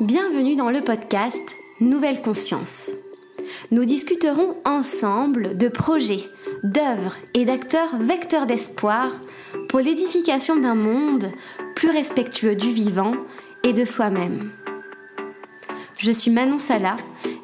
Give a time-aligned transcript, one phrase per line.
[0.00, 2.92] Bienvenue dans le podcast Nouvelle Conscience.
[3.70, 6.24] Nous discuterons ensemble de projets,
[6.64, 9.12] d'œuvres et d'acteurs vecteurs d'espoir
[9.68, 11.30] pour l'édification d'un monde
[11.76, 13.12] plus respectueux du vivant
[13.64, 14.50] et de soi-même.
[15.98, 16.96] Je suis Manon Sala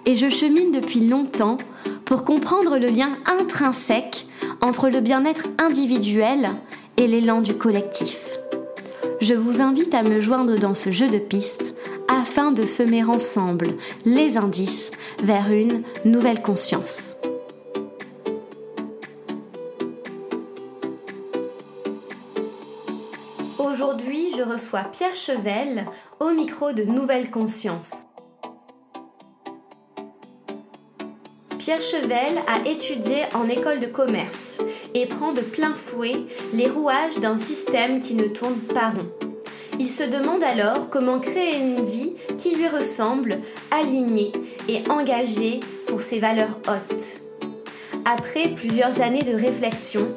[0.07, 1.59] et je chemine depuis longtemps
[2.07, 4.27] pour comprendre le lien intrinsèque
[4.62, 6.49] entre le bien-être individuel
[6.96, 8.39] et l'élan du collectif.
[9.21, 11.78] Je vous invite à me joindre dans ce jeu de pistes
[12.52, 14.90] de semer ensemble les indices
[15.22, 17.16] vers une nouvelle conscience.
[23.58, 25.86] Aujourd'hui, je reçois Pierre Chevel
[26.21, 28.07] au micro de Nouvelle Conscience.
[31.58, 34.56] Pierre Chevel a étudié en école de commerce
[34.94, 39.28] et prend de plein fouet les rouages d'un système qui ne tourne pas rond.
[39.78, 43.39] Il se demande alors comment créer une vie qui lui ressemble,
[43.70, 44.33] alignée
[44.69, 47.20] et engagée pour ses valeurs hautes.
[48.05, 50.08] Après plusieurs années de réflexion,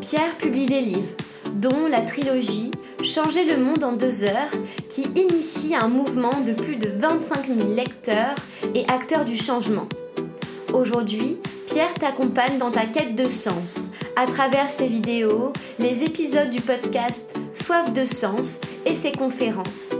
[0.00, 1.14] Pierre publie des livres,
[1.54, 2.70] dont la trilogie
[3.02, 4.50] Changer le monde en deux heures,
[4.90, 8.34] qui initie un mouvement de plus de 25 000 lecteurs
[8.74, 9.88] et acteurs du changement.
[10.74, 16.60] Aujourd'hui, Pierre t'accompagne dans ta quête de sens à travers ses vidéos, les épisodes du
[16.60, 19.94] podcast Soif de sens et ses conférences.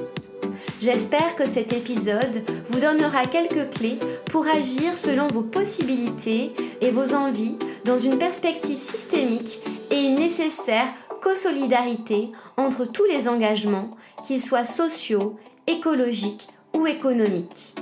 [0.81, 7.13] J'espère que cet épisode vous donnera quelques clés pour agir selon vos possibilités et vos
[7.15, 10.89] envies dans une perspective systémique et une nécessaire
[11.21, 13.91] co-solidarité entre tous les engagements,
[14.27, 17.75] qu'ils soient sociaux, écologiques ou économiques.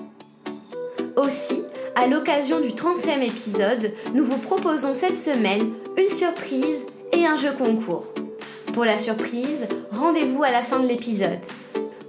[1.16, 1.62] Aussi,
[1.94, 7.52] à l'occasion du 30e épisode, nous vous proposons cette semaine une surprise et un jeu
[7.52, 8.14] concours.
[8.78, 11.44] Pour la surprise, rendez-vous à la fin de l'épisode.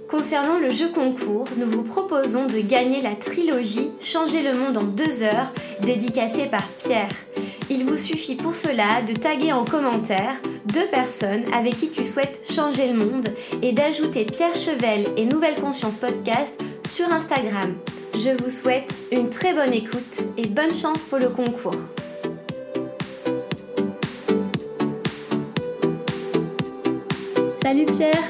[0.08, 4.84] Concernant le jeu concours, nous vous proposons de gagner la trilogie Changer le monde en
[4.84, 7.08] deux heures, dédicacée par Pierre.
[7.70, 10.36] Il vous suffit pour cela de taguer en commentaire
[10.66, 13.26] deux personnes avec qui tu souhaites changer le monde
[13.62, 16.56] et d'ajouter Pierre Chevel et Nouvelle Conscience Podcast
[16.86, 17.74] sur Instagram.
[18.14, 21.88] Je vous souhaite une très bonne écoute et bonne chance pour le concours.
[27.70, 28.24] Salut Pierre.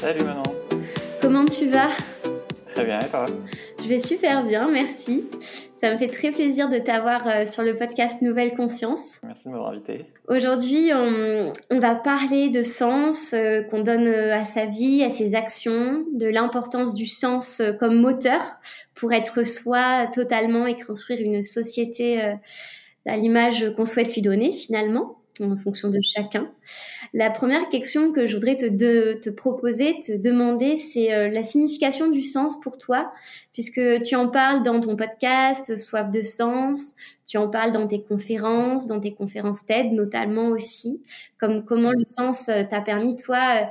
[0.00, 0.42] Salut Manon.
[1.20, 1.90] Comment tu vas?
[2.72, 3.26] Très bien, et toi?
[3.82, 5.24] Je vais super bien, merci.
[5.82, 9.20] Ça me fait très plaisir de t'avoir euh, sur le podcast Nouvelle Conscience.
[9.22, 10.06] Merci de m'avoir invité.
[10.28, 15.34] Aujourd'hui, on, va parler de sens euh, qu'on donne euh, à sa vie, à ses
[15.34, 18.40] actions, de l'importance du sens comme moteur
[18.94, 22.34] pour être soi totalement et construire une société
[23.04, 26.50] à l'image qu'on souhaite lui donner finalement en fonction de chacun.
[27.14, 32.22] La première question que je voudrais te, proposer, te demander, c'est euh, la signification du
[32.22, 33.12] sens pour toi,
[33.52, 36.94] puisque tu en parles dans ton podcast Soif de sens,
[37.26, 41.02] tu en parles dans tes conférences, dans tes conférences TED notamment aussi,
[41.38, 43.64] comme comment le sens euh, t'a permis toi euh,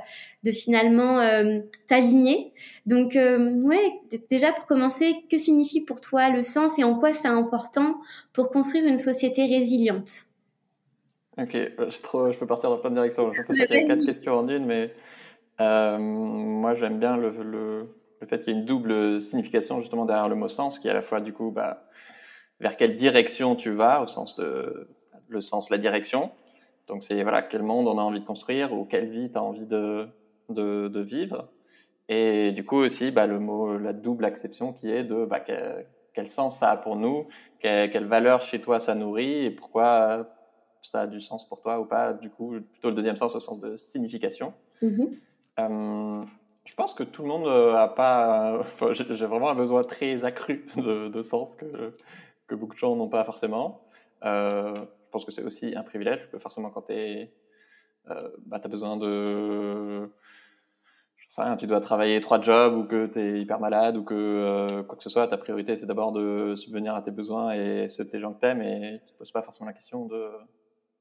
[0.44, 1.20] de finalement
[1.88, 2.52] t'aligner.
[2.86, 3.92] Donc ouais,
[4.30, 7.96] déjà pour commencer, que signifie pour toi le sens et en quoi c'est important
[8.32, 10.28] pour construire une société résiliente?
[11.38, 13.32] Ok, euh, je, trop, je peux partir dans plein de directions.
[13.32, 14.92] Je pense qu'il y a quatre questions en une, mais
[15.60, 20.04] euh, moi j'aime bien le, le, le fait qu'il y ait une double signification justement
[20.04, 21.84] derrière le mot sens, qui est à la fois du coup bah,
[22.58, 24.88] vers quelle direction tu vas, au sens de
[25.28, 26.32] le sens, la direction.
[26.88, 29.42] Donc c'est voilà quel monde on a envie de construire ou quelle vie tu as
[29.42, 30.08] envie de,
[30.48, 31.48] de, de, vivre.
[32.08, 35.86] Et du coup aussi bah, le mot, la double acception qui est de bah, quel,
[36.14, 37.28] quel sens ça a pour nous,
[37.60, 40.26] quelle, quelle valeur chez toi ça nourrit et pourquoi
[40.90, 42.12] ça a du sens pour toi ou pas?
[42.12, 44.52] Du coup, plutôt le deuxième sens au sens de signification.
[44.82, 45.18] Mm-hmm.
[45.60, 46.24] Euh,
[46.64, 48.62] je pense que tout le monde a pas.
[48.92, 51.94] j'ai vraiment un besoin très accru de, sens que,
[52.46, 53.82] que beaucoup de gens n'ont pas forcément.
[54.24, 58.68] Euh, je pense que c'est aussi un privilège, que forcément quand tu euh, bah, as
[58.68, 60.10] besoin de.
[61.16, 64.04] Je sais rien, tu dois travailler trois jobs ou que tu es hyper malade ou
[64.04, 67.52] que euh, quoi que ce soit, ta priorité c'est d'abord de subvenir à tes besoins
[67.52, 70.06] et ceux de tes gens que t'aimes et tu te poses pas forcément la question
[70.06, 70.26] de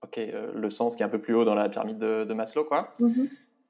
[0.04, 2.66] ok, euh, le sens qui est un peu plus haut dans la pyramide de, Maslow,
[2.66, 2.96] quoi.
[3.00, 3.30] Mm-hmm.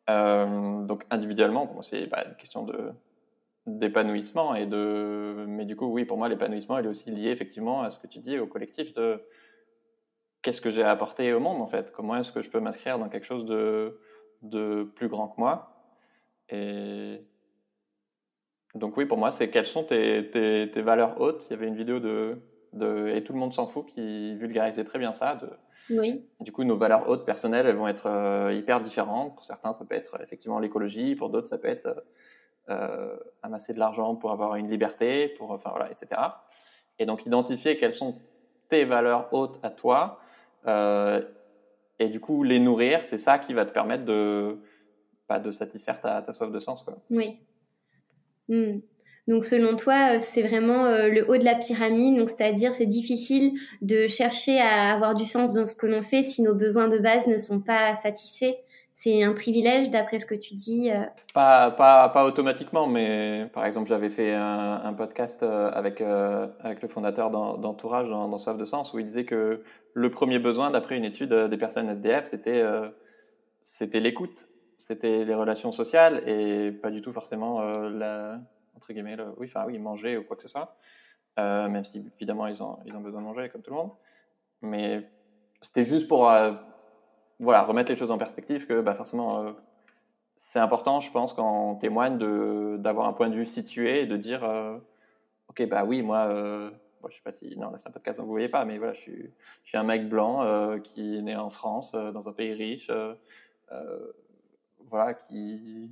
[0.09, 2.91] Euh, donc individuellement, c'est bah, une question de
[3.67, 7.81] d'épanouissement et de mais du coup oui pour moi l'épanouissement il est aussi lié effectivement
[7.81, 9.21] à ce que tu dis au collectif de
[10.41, 11.91] qu'est-ce que j'ai à apporter au monde en fait?
[11.91, 13.99] Comment est-ce que je peux m'inscrire dans quelque chose de
[14.41, 15.83] de plus grand que moi?
[16.47, 17.19] Et
[18.73, 21.45] donc oui pour moi c'est quelles sont tes, tes, tes, valeurs hautes?
[21.49, 22.37] Il y avait une vidéo de,
[22.71, 25.49] de et tout le monde s'en fout qui vulgarisait très bien ça de
[25.89, 26.25] oui.
[26.39, 29.35] Du coup, nos valeurs hautes personnelles, elles vont être euh, hyper différentes.
[29.35, 31.15] Pour certains, ça peut être effectivement l'écologie.
[31.15, 32.03] Pour d'autres, ça peut être
[33.43, 36.21] amasser de l'argent pour avoir une liberté, pour, enfin voilà, etc.
[36.99, 38.19] Et donc identifier quelles sont
[38.67, 40.19] tes valeurs hautes à toi,
[40.65, 44.59] et du coup les nourrir, c'est ça qui va te permettre de,
[45.27, 46.83] bah, de satisfaire ta, ta, soif de sens.
[46.83, 46.97] Quoi.
[47.09, 47.39] Oui.
[48.47, 48.79] Hmm.
[49.27, 52.85] Donc selon toi, euh, c'est vraiment euh, le haut de la pyramide, donc c'est-à-dire c'est
[52.85, 56.87] difficile de chercher à avoir du sens dans ce que l'on fait si nos besoins
[56.87, 58.55] de base ne sont pas satisfaits.
[58.93, 60.89] C'est un privilège d'après ce que tu dis.
[60.89, 61.03] Euh.
[61.33, 67.29] Pas, pas, pas automatiquement, mais par exemple j'avais fait un, podcast avec, avec le fondateur
[67.29, 69.61] d'Entourage dans, dans, Soif de Sens où il disait que
[69.93, 72.63] le premier besoin d'après une étude des personnes SDF, c'était
[73.61, 74.47] c'était l'écoute,
[74.79, 78.39] c'était les relations sociales et pas du tout forcément la
[78.77, 80.77] entre guillemets, oui, enfin oui, manger ou quoi que ce soit,
[81.39, 83.91] euh, même si évidemment ils ont, ils ont besoin de manger comme tout le monde.
[84.61, 85.09] Mais
[85.61, 86.53] c'était juste pour euh,
[87.39, 89.51] voilà, remettre les choses en perspective que bah, forcément euh,
[90.37, 92.17] c'est important, je pense, quand on témoigne
[92.77, 94.43] d'avoir un point de vue situé et de dire
[95.47, 96.27] ok, bah oui, moi,
[97.01, 98.93] bon, je sais pas si, non, c'est un podcast donc vous voyez pas, mais voilà,
[98.93, 99.33] je suis,
[99.63, 102.91] je suis un mec blanc qui est né en France, dans un pays riche,
[104.91, 105.91] voilà, qui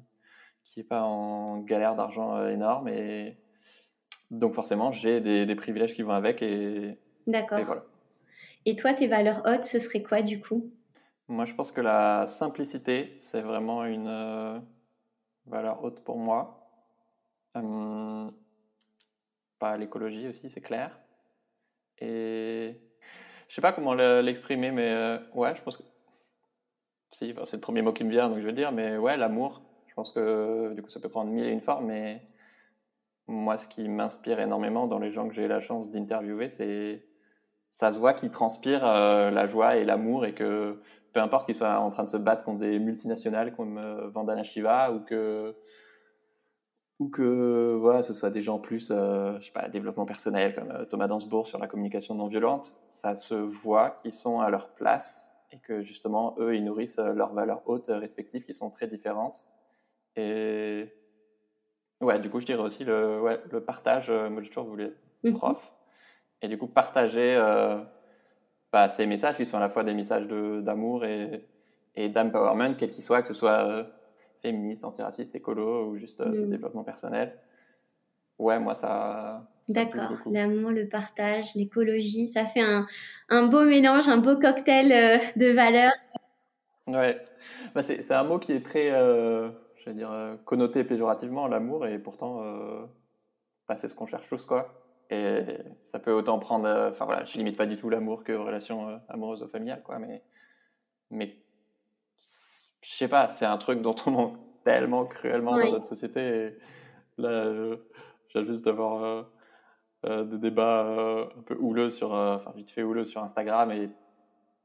[0.76, 2.90] qui n'est pas en galère d'argent euh, énorme.
[2.90, 3.38] Et
[4.30, 6.42] donc forcément, j'ai des, privilèges qui vont avec.
[6.42, 7.60] Et, D'accord.
[8.66, 10.70] Et, toi, tes valeurs hautes, ce serait quoi du coup?
[11.30, 14.60] Moi, je pense que la simplicité, c'est vraiment une euh,
[15.46, 16.70] valeur haute pour moi.
[17.56, 18.34] Hum,
[19.58, 21.00] pas l'écologie aussi, c'est clair.
[22.00, 22.76] Et
[23.48, 25.84] je sais pas comment l'exprimer, mais euh, ouais, je pense que
[27.12, 29.16] si, c'est le premier mot qui me vient, donc je vais le dire, mais ouais,
[29.16, 29.62] l'amour.
[29.96, 32.22] Je pense que du coup, ça peut prendre mille et une formes, mais
[33.28, 37.08] moi, ce qui m'inspire énormément dans les gens que j'ai la chance d'interviewer, c'est
[37.72, 40.82] ça se voit qu'ils transpirent euh, la joie et l'amour et que
[41.14, 44.44] peu importe qu'ils soient en train de se battre contre des multinationales comme euh, Vandana
[44.44, 45.56] Shiva ou que
[47.80, 51.48] voilà, ce soit des gens plus, euh, je sais pas, développement personnel comme Thomas Dansbourg
[51.48, 55.84] sur la communication non violente, ça se voit qu'ils sont à leur place et que
[55.84, 59.46] justement eux ils nourrissent leurs valeurs hautes respectives qui sont très différentes
[60.16, 60.88] et
[62.02, 64.10] ouais, du coup, je dirais aussi le, ouais, le partage.
[64.10, 65.34] Euh, moi, j'ai toujours voulu être mhm.
[65.34, 65.74] prof.
[66.42, 67.78] Et du coup, partager euh,
[68.72, 71.46] bah, ces messages qui sont à la fois des messages d'amour et,
[71.96, 73.84] et d'empowerment, quels qu'ils soient, que ce soit euh,
[74.42, 76.50] féministe, antiraciste, écolo ou juste mhm.
[76.50, 77.38] développement personnel.
[78.38, 79.48] Ouais, moi, ça.
[79.68, 82.86] D'accord, l'amour, le partage, l'écologie, ça fait un,
[83.30, 85.94] un, beau mélange, un beau cocktail de valeurs.
[86.86, 87.20] Ouais,
[87.74, 88.92] bah, c'est un mot qui est très
[89.86, 92.86] je dire, euh, connoté péjorativement l'amour, et pourtant, euh,
[93.68, 94.74] bah, c'est ce qu'on cherche tous, quoi.
[95.10, 95.58] Et
[95.92, 99.00] ça peut autant prendre, euh, enfin voilà, je limite pas du tout l'amour que relation
[99.10, 100.24] amoureuse ou familiale, quoi, mais,
[101.12, 101.38] mais
[102.82, 106.22] je sais pas, c'est un truc dont on manque tellement cruellement dans notre société.
[106.22, 106.58] Et
[107.18, 107.54] là,
[108.30, 109.28] j'ai juste d'avoir
[110.04, 113.90] des débats un peu houleux sur, enfin vite fait houleux sur Instagram et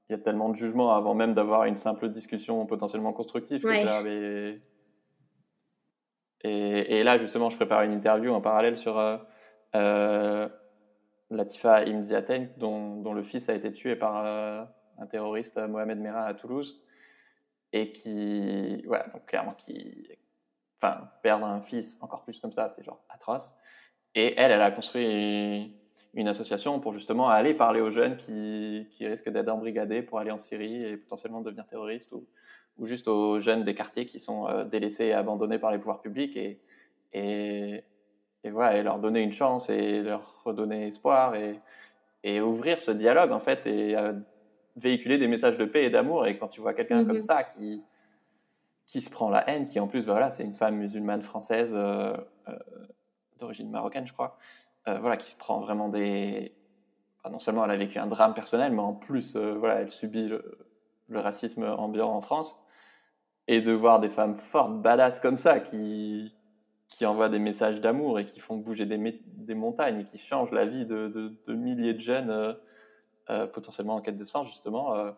[0.08, 4.69] il y a tellement de jugements avant même d'avoir une simple discussion potentiellement constructive que
[6.42, 9.18] et, et, là, justement, je prépare une interview en parallèle sur euh,
[9.74, 10.48] euh,
[11.30, 14.64] Latifa Imziaten, dont, dont, le fils a été tué par euh,
[14.98, 16.82] un terroriste, Mohamed Merah, à Toulouse,
[17.72, 20.08] et qui, voilà, donc clairement, qui,
[20.80, 23.54] enfin, perdre un fils encore plus comme ça, c'est genre atroce.
[24.14, 25.76] Et elle, elle a construit
[26.14, 30.32] une association pour justement aller parler aux jeunes qui, qui risquent d'être embrigadés pour aller
[30.32, 32.26] en Syrie et potentiellement devenir terroristes ou,
[32.78, 36.00] ou juste aux jeunes des quartiers qui sont euh, délaissés et abandonnés par les pouvoirs
[36.00, 36.58] publics et,
[37.12, 37.84] et,
[38.44, 41.60] et, voilà, et leur donner une chance et leur redonner espoir et,
[42.24, 44.12] et ouvrir ce dialogue en fait et euh,
[44.76, 46.26] véhiculer des messages de paix et d'amour.
[46.26, 47.22] Et quand tu vois quelqu'un comme mhm.
[47.22, 47.82] ça qui,
[48.86, 51.72] qui se prend la haine, qui en plus, bah, voilà, c'est une femme musulmane française
[51.74, 52.16] euh,
[53.38, 54.38] d'origine marocaine, je crois,
[54.86, 56.52] voilà, qui se prend vraiment des.
[57.30, 60.69] non seulement elle a vécu un drame personnel, mais en plus, voilà, elle subit le,
[61.10, 62.58] le racisme ambiant en France
[63.48, 66.32] et de voir des femmes fortes, badass comme ça, qui,
[66.88, 70.52] qui envoient des messages d'amour et qui font bouger des, des, montagnes et qui changent
[70.52, 72.52] la vie de, de, milliers de jeunes euh,
[73.30, 75.10] euh, potentiellement en quête de sens, justement, euh,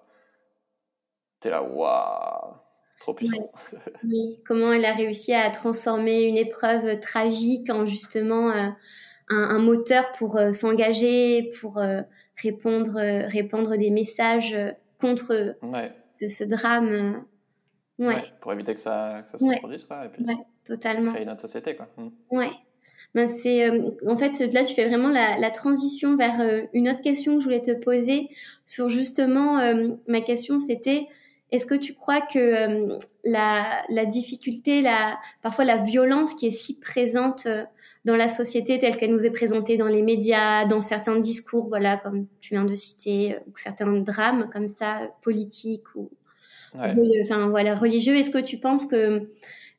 [1.41, 2.55] t'es là, waouh,
[3.01, 3.51] trop puissant.
[4.05, 4.41] Oui.
[4.47, 8.77] comment elle a réussi à transformer une épreuve tragique en justement un,
[9.29, 11.81] un, moteur pour s'engager, pour
[12.37, 14.57] répondre, répandre des messages
[15.03, 15.57] contre
[16.13, 17.27] ce, ce, drame.
[17.99, 18.23] Ouais.
[18.41, 20.07] pour éviter que ça, que ça se reproduise, quoi.
[20.07, 20.25] Et puis
[20.65, 21.13] totalement.
[21.13, 21.89] créer notre société, quoi.
[21.99, 22.09] Mm.
[22.31, 22.51] Ouais.
[23.15, 26.89] Ben c'est, euh, en fait, là, tu fais vraiment la, la transition vers euh, une
[26.89, 28.31] autre question que je voulais te poser
[28.65, 31.09] sur justement, euh, ma question, c'était,
[31.53, 36.51] est-ce que tu crois que euh, la, la, difficulté, la, parfois la violence qui est
[36.51, 37.65] si présente euh,
[38.05, 41.97] dans la société telle qu'elle nous est présentée dans les médias, dans certains discours, voilà,
[41.97, 46.11] comme tu viens de citer, ou certains drames comme ça, politiques ou
[46.75, 49.29] enfin voilà religieux, est-ce que tu penses que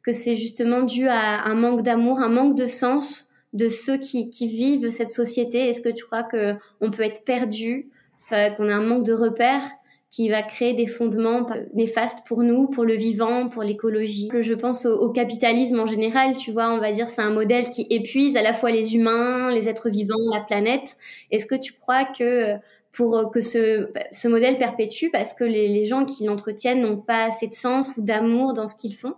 [0.03, 4.29] que c'est justement dû à un manque d'amour, un manque de sens de ceux qui,
[4.29, 5.69] qui vivent cette société?
[5.69, 7.89] Est-ce que tu crois que on peut être perdu,
[8.29, 9.69] qu'on a un manque de repères
[10.13, 14.29] qui va créer des fondements néfastes pour nous, pour le vivant, pour l'écologie.
[14.31, 17.87] Je pense au, capitalisme en général, tu vois, on va dire c'est un modèle qui
[17.89, 20.97] épuise à la fois les humains, les êtres vivants, la planète.
[21.31, 22.53] Est-ce que tu crois que
[22.91, 27.55] pour que ce, modèle perpétue parce que les, gens qui l'entretiennent n'ont pas assez de
[27.55, 29.15] sens ou d'amour dans ce qu'ils font?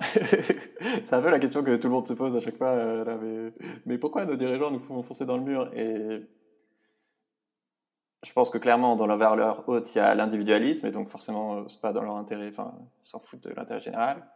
[1.04, 2.70] C'est un peu la question que tout le monde se pose à chaque fois.
[2.70, 3.50] Euh,
[3.86, 5.70] mais, pourquoi nos dirigeants nous font foncer dans le mur?
[8.24, 11.56] Je pense que clairement, dans leur valeur haute, il y a l'individualisme, et donc forcément,
[11.56, 14.26] euh, c'est pas dans leur intérêt, enfin, ils s'en foutent de l'intérêt général.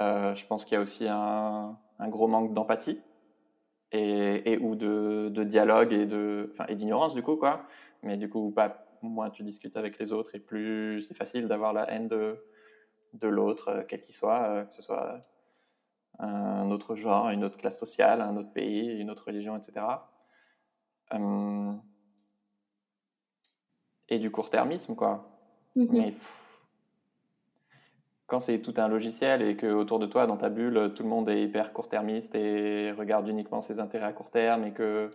[0.00, 3.00] Euh, je pense qu'il y a aussi un, gros manque d'empathie
[3.92, 7.62] et, ou de, dialogue et de, enfin, et d'ignorance du coup, quoi.
[8.02, 11.72] Mais du coup, pas moins tu discutes avec les autres et plus c'est facile d'avoir
[11.72, 12.42] la haine de
[13.18, 15.20] de l'autre, euh, quel qu'il soit, euh, que ce soit
[16.18, 19.84] un autre genre, une autre classe sociale, un autre pays, une autre religion, etc.
[24.08, 25.28] et du court-termisme, quoi.
[25.76, 25.88] Mm-hmm.
[25.90, 26.14] Mais
[28.26, 31.08] quand c'est tout un logiciel et que autour de toi, dans ta bulle, tout le
[31.08, 35.10] monde est hyper court-termiste et regarde uniquement ses intérêts à court terme et que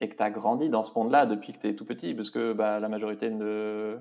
[0.00, 2.30] et que tu as grandi dans ce monde-là depuis que tu es tout petit, parce
[2.30, 3.98] que bah, la majorité de,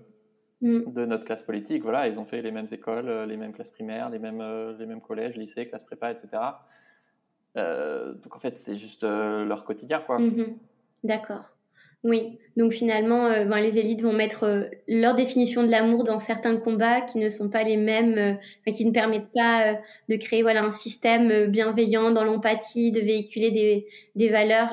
[0.61, 0.91] Mm.
[0.91, 1.83] de notre classe politique.
[1.83, 4.75] Voilà, ils ont fait les mêmes écoles, euh, les mêmes classes primaires, les mêmes, euh,
[4.77, 6.29] les mêmes collèges, lycées, classes prépa, etc.
[7.57, 10.17] Euh, donc en fait, c'est juste leur quotidien, quoi.
[10.17, 10.57] Mm-hmm.
[11.03, 11.56] D'accord.
[12.07, 17.01] Oui, donc finalement, ben, les élites vont mettre leur définition de l'amour dans certains combats
[17.01, 18.39] qui ne sont pas les mêmes,
[18.71, 19.75] qui ne permettent pas
[20.07, 23.85] de créer voilà un système bienveillant dans l'empathie, de véhiculer
[24.15, 24.71] des, valeurs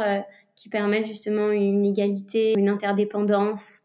[0.54, 3.80] qui permettent justement une égalité, une interdépendance.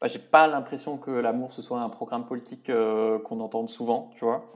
[0.00, 4.10] Bah, j'ai pas l'impression que l'amour ce soit un programme politique euh, qu'on entende souvent,
[4.16, 4.50] tu vois.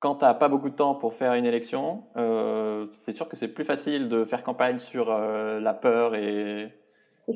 [0.00, 3.28] Euh, quand tu n'as pas beaucoup de temps pour faire une élection, euh, c'est sûr
[3.28, 6.72] que c'est plus facile de faire campagne sur la peur et,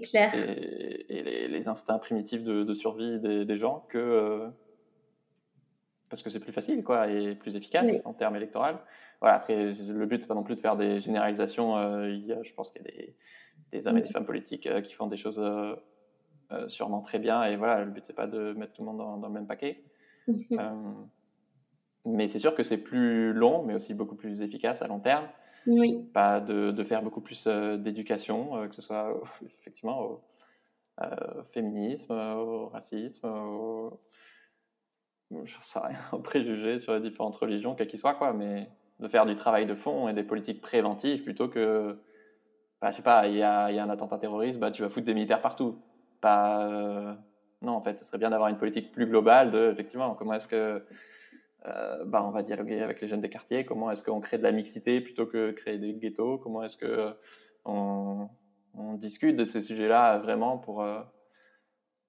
[0.02, 0.34] clair.
[0.34, 4.48] et, les, instincts primitifs de, survie des, gens que
[6.08, 8.78] parce que c'est plus facile quoi et plus efficace en termes électoraux.
[9.20, 12.04] Voilà, après le but c'est pas non plus de faire des généralisations.
[12.06, 13.16] Il y a, je pense qu'il y a des
[13.74, 15.74] des hommes et des femmes politiques euh, qui font des choses euh,
[16.52, 17.44] euh, sûrement très bien.
[17.44, 19.82] Et voilà, le but, c'est pas de mettre tout le monde dans, le même paquet.
[22.04, 25.26] mais c'est sûr que c'est plus long, mais aussi beaucoup plus efficace à long terme.
[25.66, 26.06] Oui.
[26.12, 29.14] Pas de, de faire beaucoup plus d'éducation, que ce soit
[29.46, 30.20] effectivement au
[31.52, 34.00] féminisme, au racisme, au,
[35.44, 38.68] je sais rien, aux préjugés sur les différentes religions, quelles qu'ils soient, quoi, mais
[39.00, 41.98] de faire du travail de fond et des politiques préventives plutôt que
[42.80, 44.90] bah, je sais pas, il y a, y a, un attentat terroriste, bah, tu vas
[44.90, 45.78] foutre des militaires partout.
[46.20, 47.14] Pas, euh,
[47.62, 50.46] non, en fait, ce serait bien d'avoir une politique plus globale de, effectivement, comment est-ce
[50.48, 50.84] que,
[51.66, 54.42] euh, bah, on va dialoguer avec les jeunes des quartiers, comment est-ce qu'on crée de
[54.42, 57.14] la mixité plutôt que créer des ghettos, comment est-ce que
[57.64, 58.28] on,
[58.74, 61.00] on, discute de ces sujets-là vraiment pour, euh,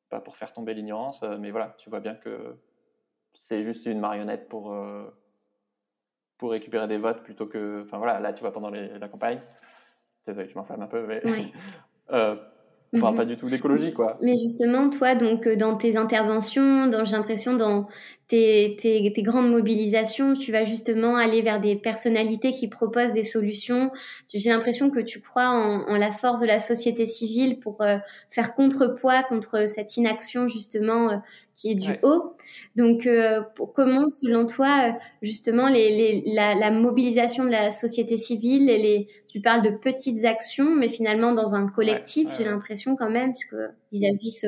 [0.09, 2.57] pas pour faire tomber l'ignorance, mais voilà, tu vois bien que
[3.33, 4.75] c'est juste une marionnette pour,
[6.37, 9.41] pour récupérer des votes plutôt que, enfin voilà, là, tu vois, pendant la campagne,
[10.25, 11.21] Désolé, je m'enflamme un peu, mais
[12.11, 12.35] euh,
[12.93, 13.17] on parle mhm.
[13.17, 14.17] pas du tout d'écologie, quoi.
[14.21, 17.87] Mais justement, toi, donc, euh, dans tes interventions, dans, j'ai l'impression, dans
[18.27, 23.23] tes, tes, tes, grandes mobilisations, tu vas justement aller vers des personnalités qui proposent des
[23.23, 23.91] solutions.
[24.33, 27.97] J'ai l'impression que tu crois en, en, la force de la société civile pour euh,
[28.29, 31.17] faire contrepoids contre cette inaction, justement, euh,
[31.55, 32.35] qui est du haut.
[32.75, 33.41] Donc, euh,
[33.73, 38.77] comment, selon toi, euh, justement, les, les, la, la, mobilisation de la société civile, et
[38.77, 43.31] les, tu parles de petites actions, mais finalement dans un collectif, j'ai l'impression quand même,
[43.31, 44.45] puisqu'ils agissent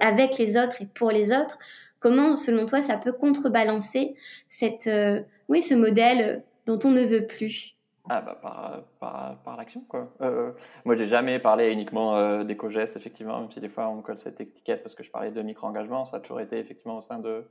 [0.00, 1.58] avec les autres et pour les autres.
[1.98, 4.14] Comment, selon toi, ça peut contrebalancer
[4.48, 7.76] cette, euh, oui, ce modèle dont on ne veut plus?
[8.12, 10.12] Ah bah par, par, par l'action quoi.
[10.20, 10.50] Euh,
[10.84, 14.18] moi j'ai jamais parlé uniquement euh, d'éco-gestes effectivement, même si des fois on me colle
[14.18, 17.20] cette étiquette parce que je parlais de micro-engagement, ça a toujours été effectivement au sein
[17.20, 17.48] de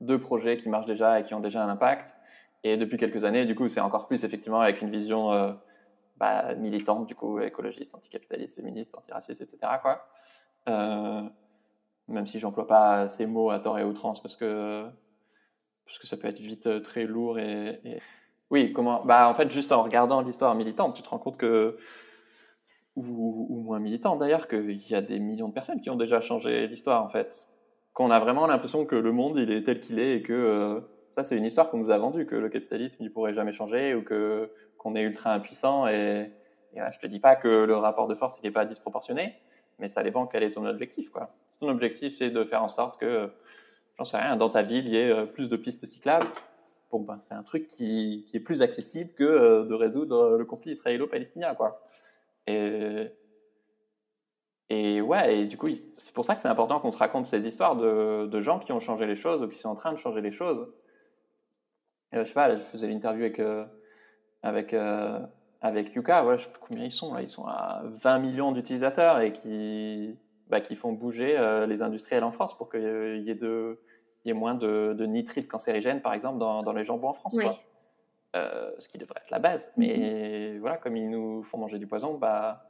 [0.00, 2.16] deux projets qui marchent déjà et qui ont déjà un impact.
[2.64, 5.52] Et depuis quelques années, du coup, c'est encore plus effectivement avec une vision euh,
[6.16, 9.58] bah, militante, du coup, écologiste, anticapitaliste, féministe, antiraciste, etc.
[9.80, 10.04] Quoi.
[10.68, 11.22] Euh,
[12.08, 14.84] même si j'emploie pas ces mots à tort et outrance parce que
[15.86, 18.00] parce que ça peut être vite euh, très lourd et, et...
[18.50, 21.76] oui, comment Bah en fait, juste en regardant l'histoire militante, tu te rends compte que
[22.96, 26.66] ou, moins militants d'ailleurs, qu'il y a des millions de personnes qui ont déjà changé
[26.66, 27.46] l'histoire en fait.
[27.92, 30.80] Qu'on a vraiment l'impression que le monde il est tel qu'il est et que euh,
[31.16, 33.94] ça c'est une histoire qu'on nous a vendue, que le capitalisme il pourrait jamais changer
[33.94, 36.32] ou que qu'on est ultra impuissant et,
[36.74, 39.34] et je te dis pas que le rapport de force il n'est pas disproportionné,
[39.78, 41.34] mais ça dépend quel est ton objectif quoi.
[41.60, 43.30] ton objectif c'est de faire en sorte que
[43.98, 46.26] j'en sais rien, dans ta ville il y ait euh, plus de pistes cyclables,
[46.90, 50.44] bon ben c'est un truc qui, qui, est plus accessible que euh, de résoudre le
[50.44, 51.80] conflit israélo-palestinien quoi.
[54.70, 55.66] Et, ouais, et du coup,
[55.96, 58.70] c'est pour ça que c'est important qu'on se raconte ces histoires de, de, gens qui
[58.72, 60.68] ont changé les choses ou qui sont en train de changer les choses.
[62.12, 63.64] je sais pas, je faisais l'interview avec, euh,
[64.42, 65.18] avec, euh,
[65.60, 68.52] avec Yuka, voilà, je sais pas combien ils sont là, ils sont à 20 millions
[68.52, 70.16] d'utilisateurs et qui,
[70.48, 73.80] bah, qui font bouger euh, les industriels en France pour qu'il y ait de,
[74.24, 77.12] il y ait moins de, de nitrites cancérigènes, par exemple, dans, dans les jambons en
[77.12, 77.36] France.
[77.38, 77.58] Quoi.
[78.36, 79.72] Euh, ce qui devrait être la base.
[79.76, 80.58] Mais mm-hmm.
[80.60, 82.66] voilà, comme ils nous font manger du poison, bah.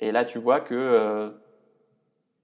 [0.00, 1.30] Et là, tu vois que euh,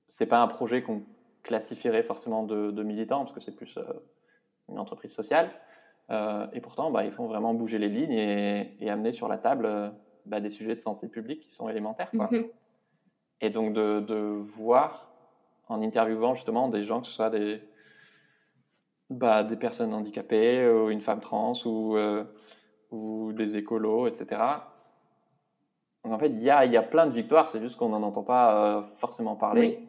[0.08, 1.02] c'est pas un projet qu'on
[1.42, 3.82] classifierait forcément de, de, militant, parce que c'est plus euh,
[4.68, 5.50] une entreprise sociale.
[6.10, 9.38] Euh, et pourtant, bah, ils font vraiment bouger les lignes et, et amener sur la
[9.38, 9.92] table
[10.26, 12.10] bah, des sujets de santé publique qui sont élémentaires.
[12.12, 12.28] Quoi.
[12.28, 12.50] Mm-hmm.
[13.40, 15.10] Et donc de, de, voir,
[15.68, 17.60] en interviewant justement des gens, que ce soit des,
[19.10, 22.24] bah, des personnes handicapées, ou une femme trans, ou, euh,
[22.90, 24.40] ou des écolos, etc.
[26.04, 28.02] Donc en fait, il y a, y a plein de victoires, c'est juste qu'on n'en
[28.02, 29.86] entend pas euh, forcément parler.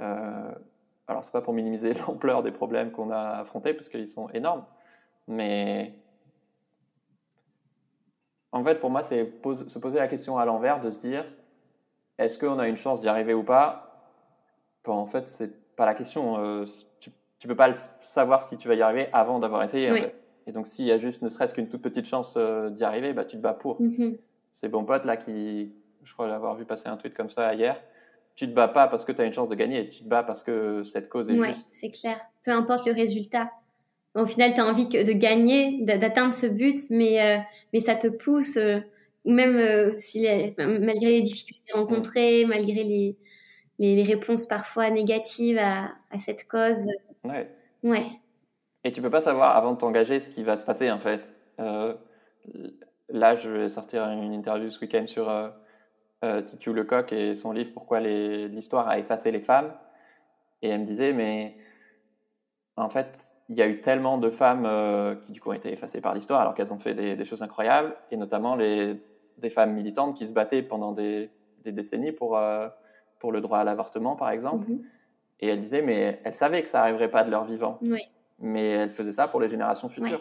[0.00, 0.52] Euh,
[1.08, 4.64] alors, c'est pas pour minimiser l'ampleur des problèmes qu'on a affrontés, parce qu'ils sont énormes,
[5.26, 5.94] mais
[8.52, 11.24] en fait, pour moi, c'est se poser la question à l'envers, de se dire
[12.18, 14.04] est-ce qu'on a une chance d'y arriver ou pas?
[14.84, 16.38] Bon, En fait, c'est pas la question.
[16.38, 16.66] Euh,
[17.40, 19.90] tu peux pas le savoir si tu vas y arriver avant d'avoir essayé.
[20.46, 23.12] Et donc, s'il y a juste ne serait-ce qu'une toute petite chance euh, d'y arriver,
[23.12, 23.80] bah, tu te bats pour.
[23.80, 24.18] Mm-hmm.
[24.52, 25.72] C'est bon pote là qui,
[26.04, 27.80] je crois l'avoir vu passer un tweet comme ça hier.
[28.36, 30.22] Tu te bats pas parce que tu as une chance de gagner, tu te bats
[30.22, 32.18] parce que cette cause est ouais, c'est clair.
[32.44, 33.50] Peu importe le résultat.
[34.14, 37.38] Au final, tu as envie de gagner, d'atteindre ce but, mais, euh,
[37.72, 38.80] mais ça te pousse, euh,
[39.24, 40.26] même si
[40.58, 43.16] malgré les difficultés rencontrées, malgré les,
[43.78, 46.88] les, réponses parfois négatives à, à cette cause,
[47.24, 47.50] Ouais.
[47.82, 48.06] Ouais.
[48.84, 51.30] Et tu peux pas savoir avant de t'engager ce qui va se passer en fait.
[51.58, 51.94] Euh,
[53.08, 55.48] là, je vais sortir une interview ce week-end sur euh,
[56.24, 59.72] euh, Titu Lecoq et son livre Pourquoi l'histoire a effacé les femmes.
[60.62, 61.56] Et elle me disait, mais
[62.76, 65.72] en fait, il y a eu tellement de femmes euh, qui du coup ont été
[65.72, 69.02] effacées par l'histoire alors qu'elles ont fait des, des, choses incroyables, et notamment les,
[69.38, 71.30] des femmes militantes qui se battaient pendant des,
[71.64, 72.68] des décennies pour, euh,
[73.18, 74.70] pour le droit à l'avortement, par exemple.
[74.70, 74.82] Mm-hmm.
[75.40, 77.78] Et elle disait, mais elle savait que ça arriverait pas de leur vivant.
[77.82, 78.02] Oui.
[78.38, 80.20] Mais elle faisait ça pour les générations futures.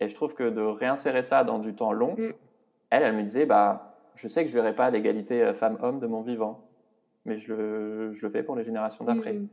[0.00, 2.32] Et je trouve que de réinsérer ça dans du temps long, mm.
[2.90, 6.06] elle, elle me disait, bah, je sais que je verrai pas l'égalité euh, femme-homme de
[6.06, 6.68] mon vivant,
[7.24, 9.34] mais je le, je le fais pour les générations d'après.
[9.34, 9.48] Mm.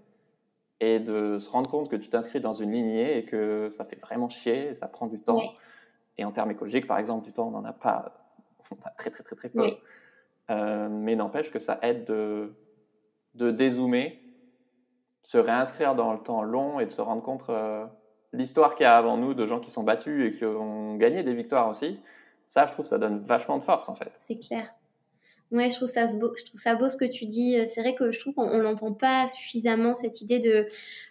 [0.82, 4.00] Et de se rendre compte que tu t'inscris dans une lignée et que ça fait
[4.00, 5.42] vraiment chier, ça prend du temps.
[6.18, 8.14] Et en termes écologiques, par exemple, du temps, on n'en a pas,
[8.72, 9.70] on a très très très très peu.
[10.50, 12.54] Euh, mais n'empêche que ça aide de,
[13.36, 14.20] de dézoomer
[15.30, 17.86] se réinscrire dans le temps long et de se rendre compte euh,
[18.34, 21.22] l'histoire qu'il y a avant nous de gens qui sont battus et qui ont gagné
[21.22, 22.02] des victoires aussi.
[22.48, 24.12] Ça, je trouve, ça donne vachement de force en fait.
[24.18, 24.74] C'est clair.
[25.52, 27.58] Ouais, je trouve ça beau, je trouve ça beau ce que tu dis.
[27.58, 30.68] Euh, c'est vrai que je trouve qu'on n'entend pas suffisamment cette idée de,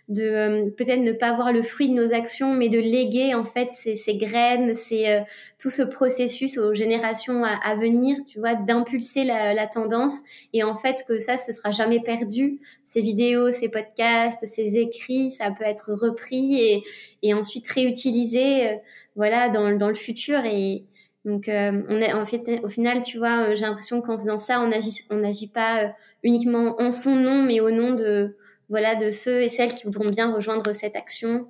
[0.08, 3.42] de euh, peut-être ne pas voir le fruit de nos actions, mais de léguer en
[3.42, 5.22] fait ces, ces graines, c'est euh,
[5.58, 10.14] tout ce processus aux générations à, venir, tu vois, d'impulser la, la, tendance
[10.52, 12.60] et en fait que ça, ce sera jamais perdu.
[12.84, 16.84] Ces vidéos, ces podcasts, ces écrits, ça peut être repris et,
[17.24, 18.78] et ensuite réutilisé,
[19.16, 20.84] voilà, dans, dans le futur et
[21.24, 24.38] donc, euh, on est, en fait, au final, tu vois, euh, j'ai l'impression qu'en faisant
[24.38, 25.88] ça, on n'agit on agit pas euh,
[26.22, 28.36] uniquement en son nom, mais au nom de,
[28.68, 31.48] voilà, de ceux et celles qui voudront bien rejoindre cette action.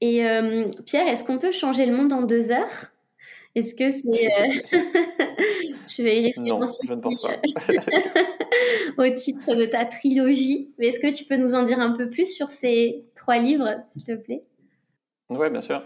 [0.00, 0.24] Et
[0.84, 2.90] Pierre, est-ce qu'on peut changer le monde en deux heures?
[3.54, 4.28] Est-ce que c'est...
[5.88, 6.58] je vais y réfléchir.
[6.58, 7.36] Non, je ne pense pas.
[8.98, 10.72] au titre de ta trilogie.
[10.78, 13.76] Mais est-ce que tu peux nous en dire un peu plus sur ces trois livres,
[13.90, 14.42] s'il te plaît?
[15.30, 15.82] Oui, bien sûr.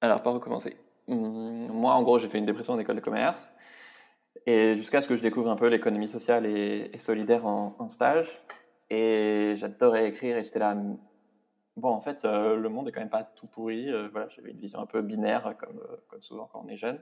[0.00, 0.76] Alors, par recommencer.
[1.08, 3.52] Hum, moi, en gros, j'ai fait une dépression en école de commerce.
[4.46, 8.40] Et jusqu'à ce que je découvre un peu l'économie sociale et, solidaire en, stage.
[8.90, 10.72] Et j'adorais écrire et j'étais là.
[10.72, 10.98] Hum,
[11.76, 13.90] bon, en fait, euh, le monde est quand même pas tout pourri.
[13.90, 16.76] Euh, voilà, j'avais une vision un peu binaire, comme, euh, comme souvent quand on est
[16.76, 17.00] jeune.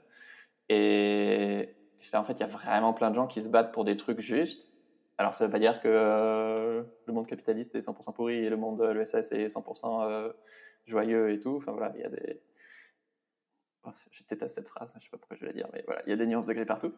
[0.68, 1.74] Et
[2.14, 4.20] en fait, il y a vraiment plein de gens qui se battent pour des trucs
[4.20, 4.66] justes.
[5.18, 8.78] Alors, ça veut pas dire que le monde capitaliste est 100% pourri et le monde
[8.80, 10.32] de l'ESS est 100%
[10.86, 11.56] joyeux et tout.
[11.56, 12.40] Enfin, voilà, il y a des,
[14.10, 16.10] je déteste cette phrase, je sais pas pourquoi je vais la dire, mais voilà, il
[16.10, 16.92] y a des nuances de gris partout.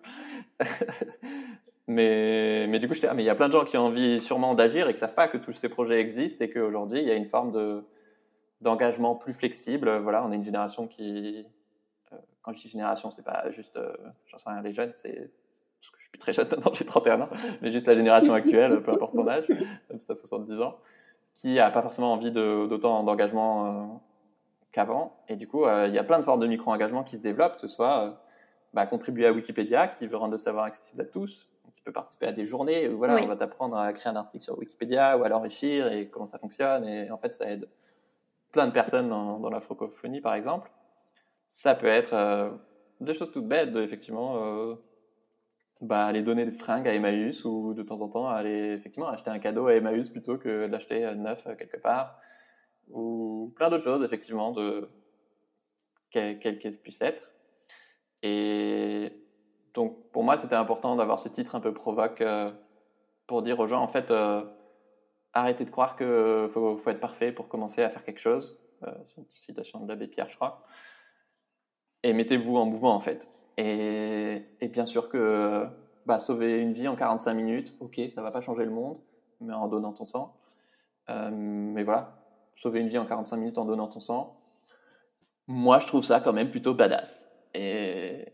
[1.87, 3.87] mais, mais du coup, je ah, mais il y a plein de gens qui ont
[3.87, 7.07] envie sûrement d'agir et qui savent pas que tous ces projets existent et qu'aujourd'hui, il
[7.07, 7.85] y a une forme de,
[8.61, 9.96] d'engagement plus flexible.
[9.98, 11.46] Voilà, on est une génération qui,
[12.12, 13.92] euh, quand je dis génération, c'est pas juste, euh,
[14.27, 15.31] j'en sais rien, les jeunes, c'est,
[15.81, 17.29] parce que je suis très jeune maintenant, j'ai 31 ans,
[17.62, 20.79] mais juste la génération actuelle, peu importe ton âge, même si tu as 70 ans,
[21.37, 23.87] qui a pas forcément envie de, d'autant d'engagement euh,
[24.78, 25.16] qu'avant.
[25.28, 27.62] Et du coup, il y a plein de formes de micro-engagement qui se développent, que
[27.62, 28.22] ce soit
[28.72, 32.26] bah, contribuer à Wikipédia, qui veut rendre le savoir accessible à tous, qui peut participer
[32.26, 35.24] à des journées où voilà, on va t'apprendre à créer un article sur Wikipédia ou
[35.24, 36.86] à l'enrichir et comment ça fonctionne.
[36.86, 37.68] Et en fait, ça aide
[38.52, 40.70] plein de personnes dans, la francophonie, par exemple.
[41.50, 42.50] Ça peut être euh,
[43.00, 44.74] des choses toutes bêtes, effectivement, euh,
[45.80, 49.30] bah, aller donner des fringues à Emmaüs ou de temps en temps aller effectivement acheter
[49.30, 52.20] un cadeau à Emmaüs plutôt que d'acheter neuf quelque part
[52.90, 54.87] ou plein d'autres choses, effectivement, de
[56.11, 57.22] quelles qu'elles puissent être.
[58.22, 59.12] Et
[59.74, 62.51] donc, pour moi, c'était important d'avoir ce titre un peu provoque euh,
[63.27, 64.42] pour dire aux gens, en fait, euh,
[65.33, 68.61] arrêtez de croire qu'il faut, faut, être parfait pour commencer à faire quelque chose.
[68.83, 70.64] Euh, c'est une citation de l'abbé Pierre, je crois.
[72.03, 73.31] Et mettez-vous en mouvement, en fait.
[73.57, 75.66] Et, et bien sûr que
[76.07, 78.98] bah, sauver une vie en 45 minutes, ok, ça va pas changer le monde,
[79.40, 80.37] mais en donnant ton sang.
[81.09, 82.17] mais voilà,
[82.60, 84.36] sauver une vie en 45 minutes en donnant ton sang,
[85.46, 87.26] moi, je trouve ça quand même plutôt badass.
[87.54, 88.26] Et,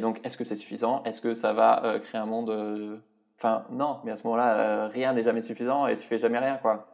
[0.00, 1.04] donc, est-ce que c'est suffisant?
[1.04, 2.98] Est-ce que ça va euh, créer un monde euh,
[3.38, 6.38] Enfin, non, mais à ce moment-là, euh, rien n'est jamais suffisant et tu fais jamais
[6.38, 6.88] rien, quoi.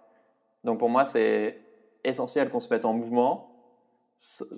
[0.65, 1.61] Donc, pour moi, c'est
[2.05, 3.53] essentiel qu'on se mette en mouvement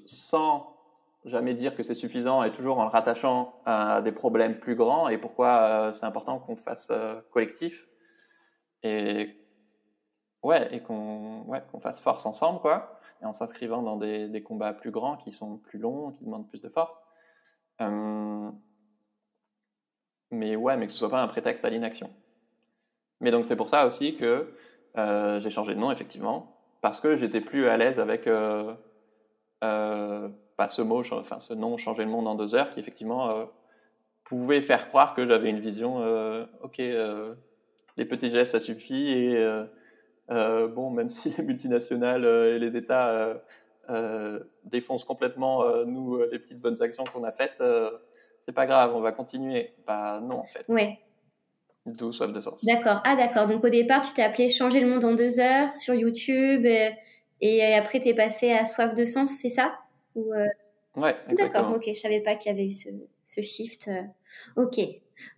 [0.07, 0.77] sans
[1.25, 5.09] jamais dire que c'est suffisant et toujours en le rattachant à des problèmes plus grands
[5.09, 6.93] et pourquoi c'est important qu'on fasse
[7.33, 7.87] collectif
[8.85, 9.37] et
[10.43, 14.43] ouais, et qu'on ouais, qu'on fasse force ensemble, quoi, et en s'inscrivant dans des, des,
[14.43, 16.99] combats plus grands, qui sont plus longs, qui demandent plus de force.
[17.81, 18.51] Euh,
[20.31, 22.11] mais ouais, mais que ce soit pas un prétexte à l'inaction.
[23.21, 24.53] Mais donc c'est pour ça aussi que
[24.97, 28.75] euh, j'ai changé de nom, effectivement, parce que j'étais plus à l'aise avec euh,
[29.65, 33.31] euh pas ce mot, enfin ce nom, changer le monde en deux heures, qui effectivement
[33.31, 33.45] euh,
[34.25, 35.99] pouvait faire croire que j'avais une vision,
[36.63, 36.83] ok,
[37.99, 39.67] les petits gestes ça suffit et euh,
[40.29, 43.41] bon, même si les multinationales euh, et les États
[43.91, 47.63] euh, défoncent complètement nous les petites bonnes actions qu'on a faites,
[48.45, 49.75] c'est pas grave, on va continuer.
[49.87, 50.65] Bah non, en fait.
[50.69, 50.99] Ouais.
[51.87, 52.63] D'où soif de sens.
[52.65, 53.01] D'accord.
[53.05, 53.47] Ah d'accord.
[53.47, 56.93] Donc au départ, tu t'es appelé Changer le monde en deux heures sur YouTube et,
[57.41, 59.79] et après t'es passé à soif de sens, c'est ça?
[60.15, 60.33] Ou,
[60.97, 61.63] Ouais, exactement.
[61.63, 61.77] D'accord.
[61.77, 61.85] Ok.
[61.87, 62.89] Je savais pas qu'il y avait eu ce,
[63.23, 63.91] ce shift.
[64.57, 64.81] Ok.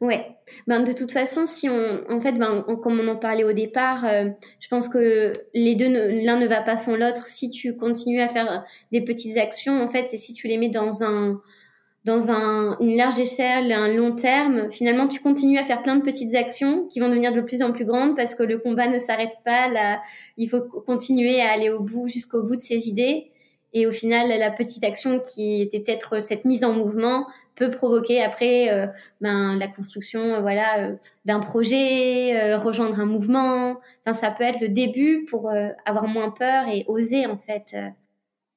[0.00, 0.26] Ouais,
[0.66, 4.04] ben de toute façon, si on, en fait, ben, comme on en parlait au départ,
[4.04, 7.26] euh, je pense que les deux, l'un ne va pas sans l'autre.
[7.26, 10.70] Si tu continues à faire des petites actions, en fait, et si tu les mets
[10.70, 11.40] dans un,
[12.04, 16.02] dans un, une large échelle, un long terme, finalement, tu continues à faire plein de
[16.02, 18.98] petites actions qui vont devenir de plus en plus grandes parce que le combat ne
[18.98, 19.68] s'arrête pas.
[19.68, 20.00] Là,
[20.38, 23.30] il faut continuer à aller au bout, jusqu'au bout de ses idées.
[23.72, 28.22] Et au final, la petite action qui était peut-être cette mise en mouvement peut provoquer
[28.22, 28.86] après euh,
[29.20, 33.78] ben, la construction euh, voilà euh, d'un projet, rejoindre un mouvement.
[34.00, 35.52] Enfin, ça peut être le début pour
[35.84, 37.76] avoir moins peur et oser en fait.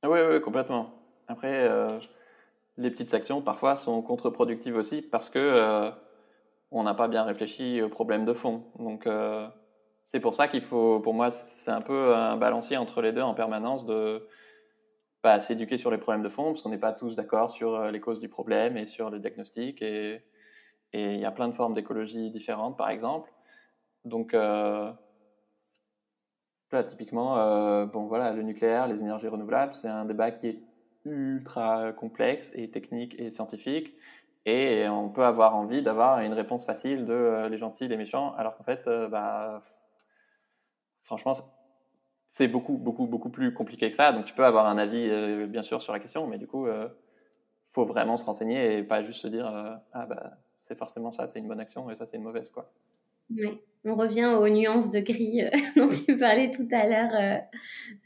[0.03, 0.91] Oui, oui, complètement.
[1.27, 1.69] Après,
[2.77, 5.91] les petites actions parfois sont contre-productives aussi parce que
[6.71, 8.63] on n'a pas bien réfléchi au problème de fond.
[8.79, 9.09] Donc
[10.05, 13.21] c'est pour ça qu'il faut, pour moi, c'est un peu un balancier entre les deux
[13.21, 14.25] en permanence de
[15.23, 17.91] pas s'éduquer sur les problèmes de fond, parce qu'on n'est pas tous d'accord sur euh,
[17.91, 19.81] les causes du problème et sur le diagnostic.
[19.81, 20.21] Et,
[20.95, 23.31] il y a plein de formes d'écologie différentes, par exemple.
[24.05, 24.91] Donc, euh,
[26.71, 30.59] là, typiquement, euh, bon, voilà, le nucléaire, les énergies renouvelables, c'est un débat qui est
[31.05, 33.95] ultra complexe et technique et scientifique.
[34.45, 38.55] Et on peut avoir envie d'avoir une réponse facile de les gentils, les méchants, alors
[38.55, 39.61] qu'en fait, bah,
[41.03, 41.33] franchement,
[42.33, 44.11] c'est beaucoup, beaucoup, beaucoup plus compliqué que ça.
[44.11, 46.65] Donc, tu peux avoir un avis, euh, bien sûr, sur la question, mais du coup,
[46.65, 46.87] euh,
[47.71, 51.27] faut vraiment se renseigner et pas juste se dire euh, ah bah c'est forcément ça,
[51.27, 52.71] c'est une bonne action et ça c'est une mauvaise quoi.
[53.35, 57.41] Oui, on revient aux nuances de gris euh, dont tu parlais tout à l'heure.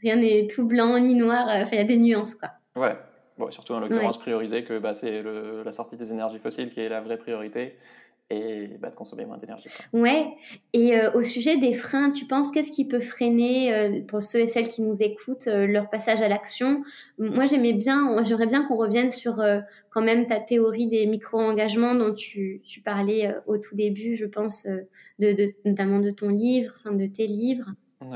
[0.02, 1.46] rien n'est tout blanc ni noir.
[1.48, 2.50] Enfin, il y a des nuances quoi.
[2.76, 2.96] Ouais.
[3.38, 6.88] Bon, surtout en l'occurrence prioriser que bah, c'est la sortie des énergies fossiles qui est
[6.88, 7.76] la vraie priorité
[8.30, 9.68] et bah, de consommer moins d'énergie.
[9.92, 10.26] Ouais.
[10.74, 14.40] Et euh, au sujet des freins, tu penses qu'est-ce qui peut freiner euh, pour ceux
[14.40, 16.82] et celles qui nous écoutent euh, leur passage à l'action?
[17.18, 19.42] Moi, j'aimais bien, j'aimerais bien qu'on revienne sur
[19.90, 24.66] quand même ta théorie des micro-engagements dont tu, tu parlais au tout début, je pense,
[25.18, 27.72] de, de, notamment de ton livre, de tes livres.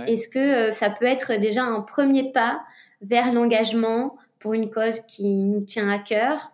[0.07, 2.63] Est-ce que ça peut être déjà un premier pas
[3.01, 6.53] vers l'engagement pour une cause qui nous tient à cœur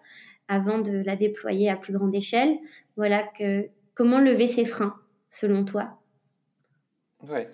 [0.48, 2.56] avant de la déployer à plus grande échelle?
[2.98, 4.96] Voilà que comment lever ces freins
[5.28, 6.00] selon toi?
[7.22, 7.48] Ouais.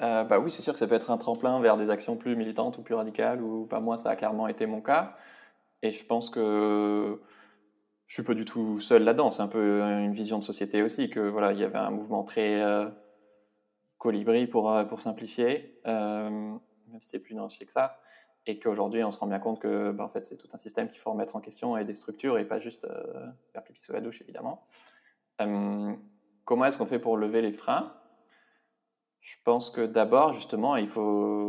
[0.00, 2.36] Euh, bah oui, c'est sûr que ça peut être un tremplin vers des actions plus
[2.36, 5.16] militantes ou plus radicales, ou pas moi, ça a clairement été mon cas.
[5.82, 7.20] Et je pense que
[8.06, 9.32] je suis pas du tout seul là-dedans.
[9.32, 12.22] C'est un peu une vision de société aussi, que voilà, il y avait un mouvement
[12.22, 12.88] très euh,
[13.98, 16.60] colibri pour, euh, simplifier, même
[17.00, 17.98] si c'est plus nuancier que ça.
[18.46, 20.88] Et qu'aujourd'hui, on se rend bien compte que bah, en fait, c'est tout un système
[20.88, 22.86] qu'il faut remettre en question et des structures et pas juste
[23.52, 24.66] faire pipi sous la douche, évidemment.
[25.38, 27.92] comment est-ce qu'on fait pour lever les freins?
[29.30, 31.00] Je pense que d'abord, justement, il faut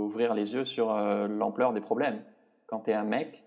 [0.05, 2.23] ouvrir les yeux sur euh, l'ampleur des problèmes.
[2.67, 3.43] Quand tu es un mec,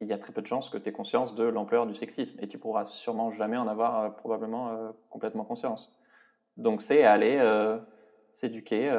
[0.00, 2.38] il y a très peu de chances que tu aies conscience de l'ampleur du sexisme.
[2.40, 5.92] Et tu pourras sûrement jamais en avoir euh, probablement euh, complètement conscience.
[6.56, 7.38] Donc c'est aller
[8.34, 8.90] s'éduquer,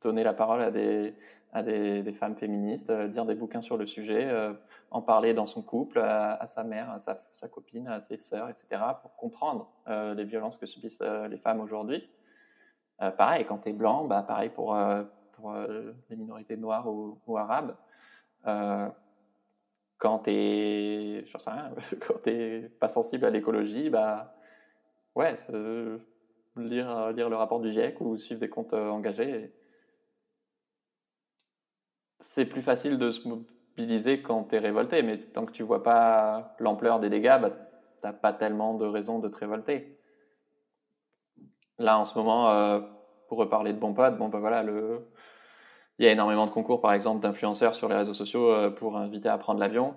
[0.00, 1.14] donner la parole à des,
[1.52, 4.30] à des, femmes féministes, lire des bouquins sur le sujet,
[4.90, 8.82] en parler dans son couple, à, sa mère, à sa, copine, à ses sœurs, etc.,
[9.00, 12.08] pour comprendre les violences que subissent les femmes aujourd'hui.
[13.00, 15.04] Euh, pareil, quand tu es blanc, bah, pareil pour, euh,
[15.44, 17.76] euh, les minorités noires ou, arabes.
[19.98, 21.24] quand tu es,
[22.06, 24.34] quand t'es pas sensible à l'écologie, bah,
[25.14, 25.34] ouais,
[26.56, 29.52] lire le rapport du GIEC ou suivre des comptes engagés,
[32.38, 35.82] c'est plus facile de se mobiliser quand tu es révolté, mais tant que tu vois
[35.82, 39.98] pas l'ampleur des dégâts, bah, tu n'as pas tellement de raisons de te révolter.
[41.78, 42.80] Là, en ce moment, euh,
[43.26, 46.92] pour reparler de bon pote, bon, bah voilà, il y a énormément de concours, par
[46.92, 49.96] exemple, d'influenceurs sur les réseaux sociaux euh, pour inviter à prendre l'avion.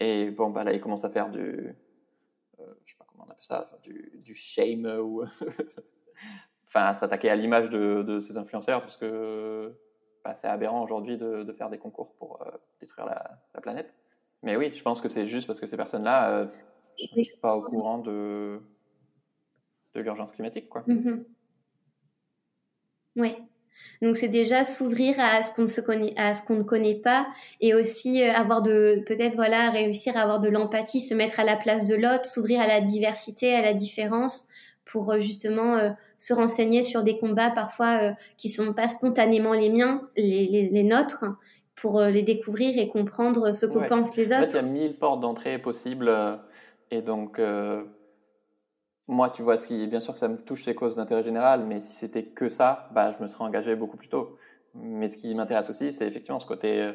[0.00, 1.76] Et bon, bah là, ils commencent à faire du.
[2.58, 5.24] Euh, je sais pas comment on appelle ça, du, du shame ou.
[6.68, 9.74] enfin, s'attaquer à l'image de, de, ces influenceurs, parce que
[10.24, 12.44] bah, c'est aberrant aujourd'hui de, de, faire des concours pour
[12.80, 13.92] détruire la, la, planète.
[14.42, 16.46] Mais oui, je pense que c'est juste parce que ces personnes-là
[17.16, 18.60] ne sont pas au courant de
[19.94, 20.68] de l'urgence climatique.
[20.68, 20.84] Quoi.
[20.86, 21.24] Mm-hmm.
[23.16, 23.34] Oui.
[24.00, 27.26] Donc c'est déjà s'ouvrir à ce qu'on se connaît, à ce qu'on ne connaît pas,
[27.60, 31.44] et aussi euh, avoir de, peut-être voilà, réussir à avoir de l'empathie, se mettre à
[31.44, 34.48] la place de l'autre, s'ouvrir à la diversité, à la différence,
[34.84, 39.70] pour euh, justement euh, se renseigner sur des combats parfois qui sont pas spontanément les
[39.70, 41.24] miens, les, les, nôtres,
[41.74, 44.44] pour les découvrir et comprendre ce que pensent les autres.
[44.44, 46.12] En fait, il y a mille portes d'entrée possibles,
[46.92, 47.40] et donc
[49.08, 51.64] moi, tu vois, ce qui, bien sûr que ça me touche les causes d'intérêt général,
[51.66, 54.38] mais si c'était que ça, bah, je me serais engagé beaucoup plus tôt.
[54.74, 56.92] Mais ce qui m'intéresse aussi, c'est effectivement ce côté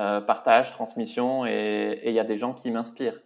[0.00, 3.20] euh, partage, transmission, et il y a des gens qui m'inspirent.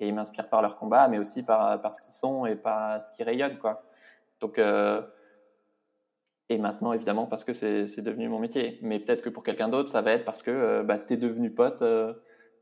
[0.00, 3.00] Et ils m'inspirent par leur combat, mais aussi par, par ce qu'ils sont et par
[3.02, 3.82] ce qu'ils rayonnent, quoi.
[4.40, 5.02] Donc, euh,
[6.48, 8.78] et maintenant, évidemment, parce que c'est devenu mon métier.
[8.82, 11.50] Mais peut-être que pour quelqu'un d'autre, ça va être parce que euh, bah, tu devenu
[11.50, 12.14] pote euh,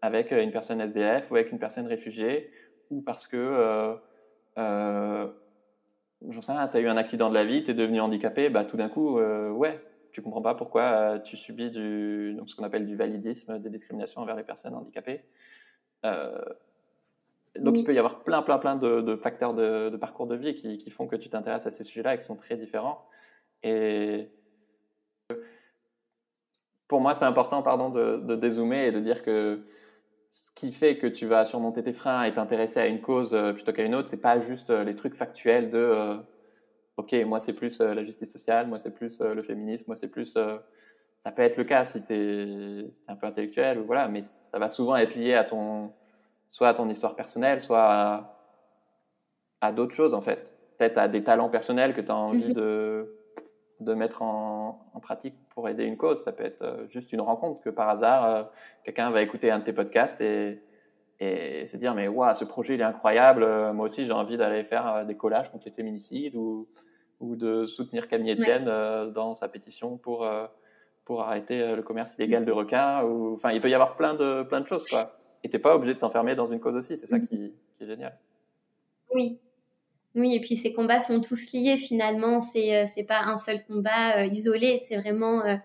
[0.03, 2.51] avec une personne SDF ou avec une personne réfugiée,
[2.91, 3.99] ou parce que
[4.59, 5.29] euh,
[6.29, 8.51] j'en sais rien, tu as eu un accident de la vie, tu es devenu handicapé,
[8.51, 9.81] bah, tout d'un coup, euh, ouais,
[10.13, 13.71] tu comprends pas pourquoi euh, tu subis du, donc ce qu'on appelle du validisme, des
[13.71, 15.23] discriminations envers les personnes handicapées.
[17.59, 20.79] Donc il peut y avoir plein, plein, plein de, facteurs de, parcours de vie qui,
[20.79, 23.05] qui font que tu t'intéresses à ces sujets-là et qui sont très différents.
[23.63, 24.29] Et
[26.89, 29.63] pour moi, c'est important, pardon, de, de dézoomer et de dire que
[30.33, 33.53] ce qui fait que tu vas surmonter tes freins et t'intéresser à une cause euh,
[33.53, 36.17] plutôt qu'à une autre, c'est pas juste euh, les trucs factuels de euh,
[36.97, 40.33] ok, moi c'est plus la justice sociale, moi c'est plus le féminisme, moi c'est plus.
[40.35, 44.69] ça peut être le cas si tu es, un peu intellectuel voilà, mais ça va
[44.69, 45.93] souvent être lié à ton
[46.51, 48.37] soit à ton histoire personnelle, soit à,
[49.61, 50.53] à d'autres choses en fait.
[50.79, 52.55] Peut-être à des talents personnels que tu as envie mhm.
[52.55, 53.17] de
[53.81, 56.23] de mettre en, en, pratique pour aider une cause.
[56.23, 58.43] Ça peut être euh, juste une rencontre que par hasard, euh,
[58.85, 60.63] quelqu'un va écouter un de tes podcasts et,
[61.19, 63.43] et se dire mais waouh, ce projet il est incroyable.
[63.43, 66.69] Euh, moi aussi j'ai envie d'aller faire des collages contre les féminicides ou,
[67.21, 68.67] ou de soutenir Camille Etienne
[69.13, 70.29] dans sa pétition pour
[71.05, 73.03] pour arrêter le commerce illégal de requins.
[73.05, 75.20] Ou enfin, il peut y avoir plein de plein de choses quoi.
[75.43, 76.97] Et t'es pas obligé de t'enfermer dans une cause aussi.
[76.97, 77.27] C'est ça mm-hmm.
[77.27, 78.19] qui, qui est génial.
[79.13, 79.39] Oui,
[80.15, 82.41] oui, et puis ces combats sont tous liés finalement.
[82.41, 84.81] C'est euh, c'est pas un seul combat euh, isolé.
[84.87, 85.57] C'est vraiment euh,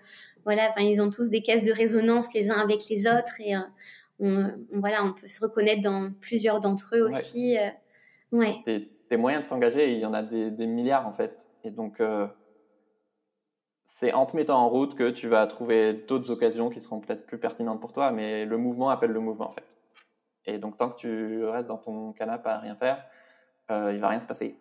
[0.44, 0.74] voilà.
[0.80, 3.54] Ils ont tous des caisses de résonance les uns avec les autres et
[4.20, 7.58] on, voilà, on peut se reconnaître dans plusieurs d'entre eux aussi.
[8.32, 8.56] ouais.
[9.10, 11.38] Des, moyens de s'engager, il y en a des, des, milliards en fait.
[11.64, 12.02] Et donc
[13.86, 17.26] c'est en te mettant en route que tu vas trouver d'autres occasions qui seront peut-être
[17.26, 18.12] plus pertinentes pour toi.
[18.12, 19.66] Mais le mouvement appelle le mouvement en fait.
[20.46, 23.04] Et donc tant que tu restes dans ton canapé à rien faire
[23.72, 24.56] euh, il va rien se passer.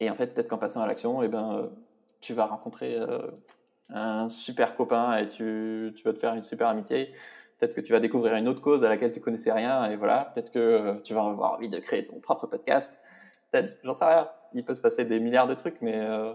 [0.00, 1.66] Et en fait, peut-être qu'en passant à l'action, eh ben, euh,
[2.20, 3.30] tu vas rencontrer euh,
[3.90, 7.12] un super copain et tu, tu vas te faire une super amitié.
[7.58, 10.32] Peut-être que tu vas découvrir une autre cause à laquelle tu connaissais rien et voilà.
[10.34, 12.98] Peut-être que tu vas avoir envie de créer ton propre podcast.
[13.50, 14.30] Peut-être, j'en sais rien.
[14.54, 16.32] Il peut se passer des milliards de trucs, mais euh,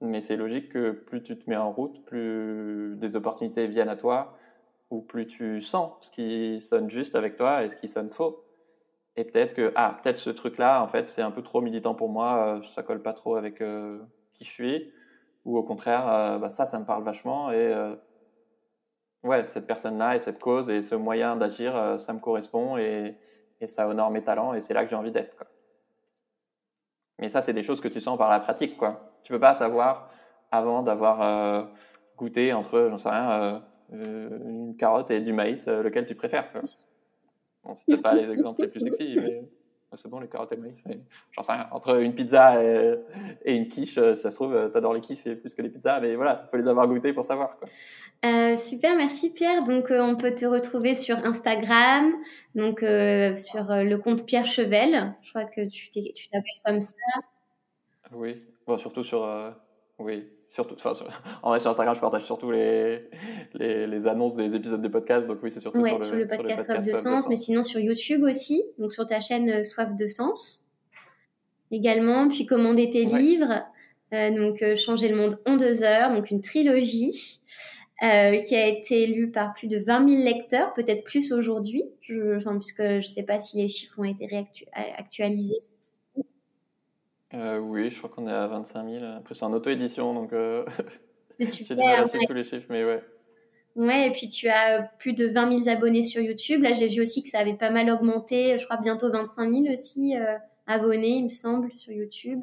[0.00, 3.96] mais c'est logique que plus tu te mets en route, plus des opportunités viennent à
[3.96, 4.36] toi,
[4.90, 8.44] ou plus tu sens ce qui sonne juste avec toi et ce qui sonne faux.
[9.16, 12.08] Et peut-être que ah peut-être ce truc-là en fait c'est un peu trop militant pour
[12.08, 14.92] moi, ça colle pas trop avec qui je suis
[15.48, 17.94] ou au contraire, euh, bah, ça, ça me parle vachement et euh,
[19.24, 23.16] ouais, cette personne-là et cette cause et ce moyen d'agir, euh, ça me correspond et,
[23.60, 25.44] et, ça honore mes talents et c'est là que j'ai envie d'être.
[27.18, 29.12] Mais ça, c'est des choses que tu sens par la pratique, quoi.
[29.24, 30.10] Tu peux pas savoir
[30.50, 31.68] avant d'avoir
[32.16, 36.50] goûté entre, j'en sais rien, une carotte et du maïs, lequel tu préfères.
[36.52, 36.62] Quoi.
[37.64, 39.42] Bon, c'est pas les exemples les plus sexy, mais
[39.96, 40.84] c'est bon les carottes et le maïs.
[41.32, 41.68] J'en sais rien.
[41.70, 42.98] Entre une pizza et,
[43.44, 46.14] une quiche, euh, ça se trouve, euh, t'adores les quiches plus que les pizzas, mais
[46.14, 47.58] voilà, il faut les avoir goûtées pour savoir.
[47.58, 47.68] Quoi.
[48.24, 49.62] Euh, super, merci Pierre.
[49.64, 52.12] Donc, on peut te retrouver sur Instagram,
[52.54, 55.14] donc sur le compte Pierre Chevel.
[55.22, 56.96] Je crois que tu t'appelles comme ça.
[58.12, 59.28] Oui, bon, surtout sur.
[59.98, 61.06] oui, Surtout, enfin, sur,
[61.42, 63.08] en vrai, sur Instagram, je partage surtout les,
[63.54, 65.28] les, les, annonces des épisodes de podcast.
[65.28, 67.80] Donc oui, c'est surtout sur, le, sur, le, podcast, Soif de, sens, mais sinon sur
[67.80, 70.64] YouTube aussi, donc sur ta chaîne euh, Soif de Sens
[71.70, 72.28] également.
[72.28, 73.62] Puis commander tes livres,
[74.14, 77.40] euh, donc euh, Changer le monde en deux heures, donc une trilogie
[78.02, 81.84] euh, qui a été lue par plus de 20 000 lecteurs, peut-être plus aujourd'hui,
[82.36, 85.58] enfin, puisque je ne sais pas si les chiffres ont été réactualisés
[87.34, 89.04] euh, oui, je crois qu'on est à 25 000.
[89.18, 90.64] Après, c'est en auto-édition, donc euh...
[91.38, 91.76] c'est super.
[91.76, 93.02] J'ai du mal à suivre tous les chiffres, mais ouais.
[93.76, 96.62] Ouais, et puis tu as plus de 20 000 abonnés sur YouTube.
[96.62, 98.58] Là, j'ai vu aussi que ça avait pas mal augmenté.
[98.58, 102.40] Je crois bientôt 25 000 aussi euh, abonnés, il me semble, sur YouTube.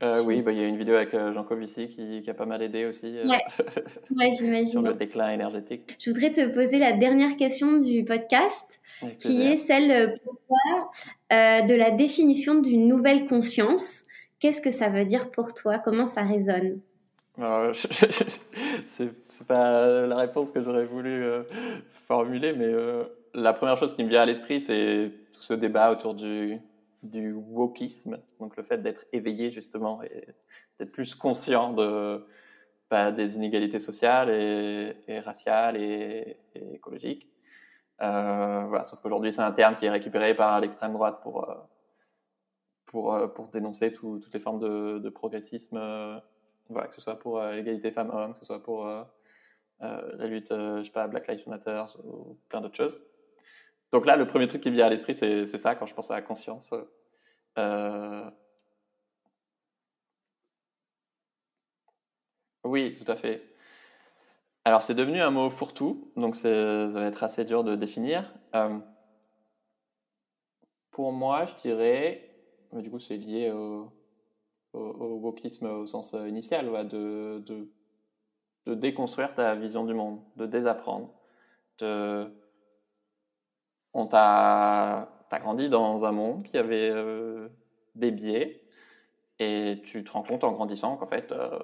[0.00, 2.34] Euh, oui, bah, il y a une vidéo avec euh, Jean Covici qui, qui, a
[2.34, 4.30] pas mal aidé aussi euh, ouais.
[4.30, 4.66] j'imagine.
[4.66, 5.96] sur le déclin énergétique.
[5.98, 8.80] Je voudrais te poser la dernière question du podcast,
[9.18, 10.90] qui est celle pour toi
[11.30, 14.04] de la définition d'une nouvelle conscience.
[14.38, 15.78] Qu'est-ce que ça veut dire pour toi?
[15.78, 16.78] Comment ça résonne?
[18.86, 19.10] C'est
[19.48, 21.24] pas la réponse que j'aurais voulu
[22.06, 22.72] formuler, mais
[23.34, 26.58] la première chose qui me vient à l'esprit, c'est tout ce débat autour du
[27.10, 30.28] du wokisme, donc le fait d'être éveillé justement et
[30.78, 32.24] d'être plus conscient de,
[32.90, 37.28] bah, des inégalités sociales et, raciales et, écologiques.
[38.00, 41.54] Euh, voilà, sauf qu'aujourd'hui c'est un terme qui est récupéré par l'extrême droite pour, euh,
[42.86, 45.78] pour, euh, pour dénoncer toutes les formes de, de progressisme,
[46.68, 48.86] voilà, que ce soit pour l'égalité femmes-hommes, que ce soit pour
[49.80, 53.02] la lutte, je sais pas, Black Lives Matter ou plein d'autres choses.
[53.92, 56.14] Donc là, le premier truc qui vient à l'esprit, c'est ça, quand je pense à
[56.14, 56.70] la conscience.
[57.58, 58.30] Euh...
[62.64, 63.42] Oui, tout à fait.
[64.64, 68.32] Alors, c'est devenu un mot fourre-tout, donc ça va être assez dur de définir.
[68.54, 68.78] Euh...
[70.90, 72.30] Pour moi, je dirais,
[72.72, 73.92] mais du coup, c'est lié au,
[74.72, 77.68] au, au, sens initial, de
[78.66, 81.10] déconstruire ta vision du monde, de désapprendre,
[81.78, 82.30] de
[83.94, 87.48] on t'a grandi dans un monde qui avait euh,
[87.94, 88.62] des biais
[89.38, 91.58] et tu te rends compte en grandissant qu'en fait, euh,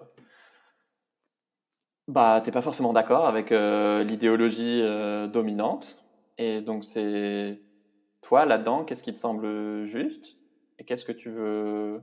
[2.06, 5.98] bah, t'es pas forcément d'accord avec euh, l'idéologie euh, dominante.
[6.38, 7.60] Et donc, c'est
[8.22, 10.36] toi là-dedans, qu'est-ce qui te semble juste
[10.78, 12.02] et qu'est-ce que tu veux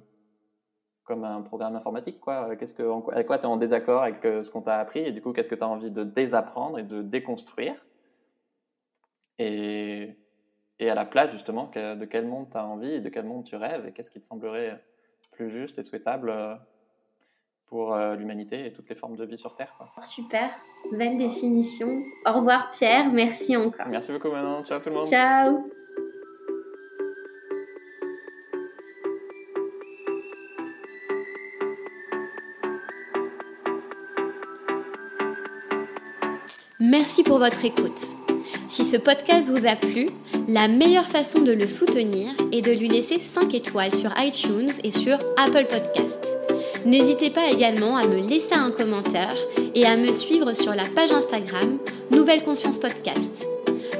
[1.03, 2.55] comme un programme informatique, quoi?
[2.55, 5.33] Qu'est-ce que, quoi tu es en désaccord avec ce qu'on t'a appris et du coup,
[5.33, 7.85] qu'est-ce que tu as envie de désapprendre et de déconstruire?
[9.39, 10.15] Et,
[10.81, 13.45] et à la place justement de quel monde tu as envie et de quel monde
[13.45, 14.83] tu rêves et qu'est-ce qui te semblerait
[15.31, 16.55] plus juste et souhaitable euh,
[17.67, 19.73] pour euh, l'humanité et toutes les formes de vie sur Terre.
[20.01, 20.49] Super,
[20.91, 22.01] belle définition.
[22.25, 23.87] Au revoir Pierre, merci encore.
[23.87, 25.05] Merci beaucoup Manon, ciao tout le monde.
[25.05, 25.71] Ciao.
[36.79, 38.17] Merci pour votre écoute.
[38.71, 40.07] Si ce podcast vous a plu,
[40.47, 44.91] la meilleure façon de le soutenir est de lui laisser 5 étoiles sur iTunes et
[44.91, 46.37] sur Apple Podcast.
[46.85, 49.35] N'hésitez pas également à me laisser un commentaire
[49.75, 51.79] et à me suivre sur la page Instagram
[52.11, 53.45] Nouvelle Conscience Podcast.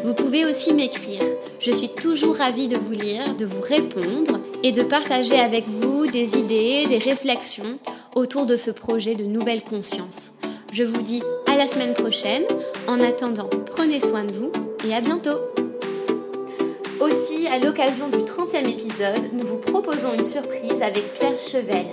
[0.06, 1.22] Vous pouvez aussi m'écrire.
[1.60, 6.08] Je suis toujours ravie de vous lire, de vous répondre et de partager avec vous
[6.08, 7.78] des idées, des réflexions
[8.16, 10.32] autour de ce projet de Nouvelle Conscience.
[10.72, 12.44] Je vous dis à la semaine prochaine.
[12.88, 14.52] En attendant, prenez soin de vous
[14.88, 15.38] et à bientôt.
[17.02, 21.88] Aussi, à l'occasion du 30e épisode, nous vous proposons une surprise avec Pierre Chevel.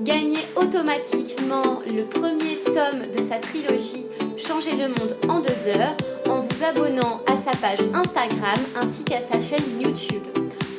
[0.00, 5.96] Gagnez automatiquement le premier tome de sa trilogie Changer le monde en deux heures
[6.28, 10.22] en vous abonnant à sa page Instagram ainsi qu'à sa chaîne YouTube.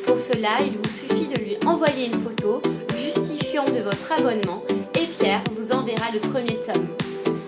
[0.06, 2.62] Pour cela, il vous suffit de lui envoyer une photo
[2.98, 4.64] justifiant de votre abonnement
[4.96, 6.88] et Pierre vous enverra le premier tome.